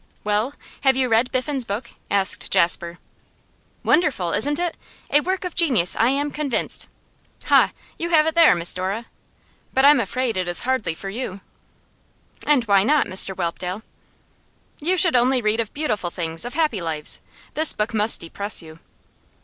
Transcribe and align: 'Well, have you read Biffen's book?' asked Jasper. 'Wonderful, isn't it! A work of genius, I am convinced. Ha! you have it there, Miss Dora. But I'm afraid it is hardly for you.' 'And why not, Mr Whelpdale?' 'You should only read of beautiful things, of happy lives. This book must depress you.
'Well, 0.23 0.55
have 0.81 0.95
you 0.97 1.09
read 1.09 1.31
Biffen's 1.31 1.63
book?' 1.63 1.91
asked 2.09 2.49
Jasper. 2.49 2.97
'Wonderful, 3.83 4.31
isn't 4.33 4.57
it! 4.57 4.75
A 5.11 5.19
work 5.19 5.45
of 5.45 5.53
genius, 5.53 5.95
I 5.95 6.09
am 6.09 6.31
convinced. 6.31 6.87
Ha! 7.45 7.71
you 7.99 8.09
have 8.09 8.25
it 8.25 8.33
there, 8.33 8.55
Miss 8.55 8.73
Dora. 8.73 9.05
But 9.75 9.85
I'm 9.85 9.99
afraid 9.99 10.37
it 10.37 10.47
is 10.47 10.61
hardly 10.61 10.95
for 10.95 11.09
you.' 11.09 11.41
'And 12.47 12.63
why 12.63 12.81
not, 12.81 13.05
Mr 13.05 13.35
Whelpdale?' 13.35 13.83
'You 14.79 14.97
should 14.97 15.15
only 15.15 15.39
read 15.39 15.59
of 15.59 15.71
beautiful 15.71 16.09
things, 16.09 16.45
of 16.45 16.55
happy 16.55 16.81
lives. 16.81 17.21
This 17.53 17.71
book 17.71 17.93
must 17.93 18.21
depress 18.21 18.59
you. 18.59 18.79